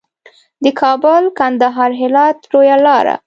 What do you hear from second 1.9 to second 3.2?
هرات لویه لار.